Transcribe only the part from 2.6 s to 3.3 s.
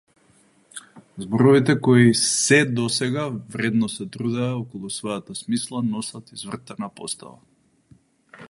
до сега